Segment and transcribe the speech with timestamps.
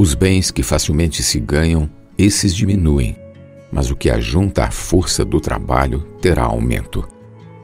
[0.00, 1.86] Os bens que facilmente se ganham,
[2.16, 3.14] esses diminuem,
[3.70, 7.06] mas o que ajunta à força do trabalho terá aumento.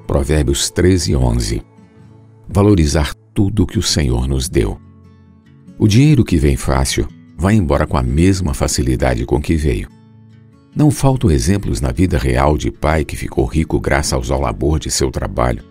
[0.06, 1.62] Provérbios 13, 11.
[2.46, 4.78] Valorizar tudo que o Senhor nos deu.
[5.78, 9.88] O dinheiro que vem fácil vai embora com a mesma facilidade com que veio.
[10.76, 14.90] Não faltam exemplos na vida real de pai que ficou rico graças ao labor de
[14.90, 15.64] seu trabalho,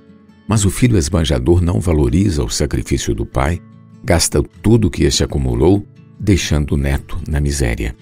[0.47, 3.61] mas o filho esbanjador não valoriza o sacrifício do pai,
[4.04, 5.86] gasta tudo o que este acumulou,
[6.19, 7.96] deixando o neto na miséria.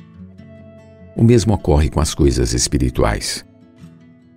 [1.15, 3.45] O mesmo ocorre com as coisas espirituais.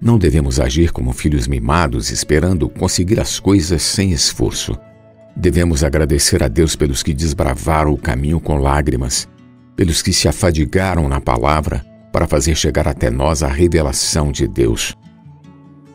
[0.00, 4.78] Não devemos agir como filhos mimados esperando conseguir as coisas sem esforço.
[5.34, 9.26] Devemos agradecer a Deus pelos que desbravaram o caminho com lágrimas,
[9.74, 14.94] pelos que se afadigaram na palavra para fazer chegar até nós a revelação de Deus.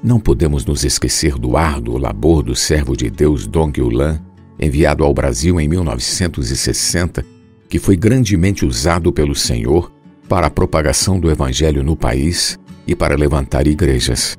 [0.03, 4.19] Não podemos nos esquecer do árduo labor do servo de Deus Dong Yulan,
[4.59, 7.23] enviado ao Brasil em 1960,
[7.71, 9.89] que foi grandemente usado pelo Senhor
[10.27, 14.37] para a propagação do Evangelho no país e para levantar igrejas.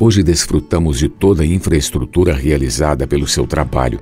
[0.00, 4.00] Hoje desfrutamos de toda a infraestrutura realizada pelo seu trabalho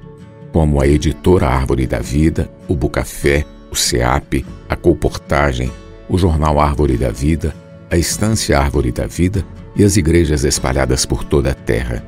[0.53, 5.73] como a editora Árvore da Vida, o Bucafé, o SEAP, a Colportagem,
[6.09, 7.53] o jornal Árvore da Vida,
[7.91, 12.07] a Estância Árvore da Vida e as igrejas espalhadas por toda a terra.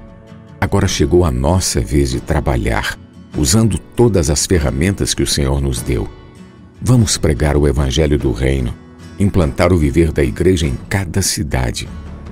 [0.60, 2.96] Agora chegou a nossa vez de trabalhar,
[3.36, 6.08] usando todas as ferramentas que o Senhor nos deu.
[6.88, 8.72] Vamos pregar o Evangelho do Reino,
[9.18, 11.88] implantar o viver da igreja em cada cidade,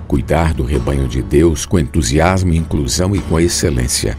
[0.06, 4.16] cuidar do rebanho de Deus com entusiasmo, inclusão e com excelência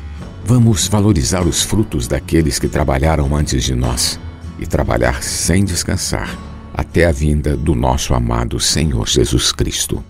[0.48, 4.20] Vamos valorizar os frutos daqueles que trabalharam antes de nós
[4.60, 6.38] e trabalhar sem descansar
[6.72, 10.04] até a vinda do nosso amado Senhor Jesus Cristo.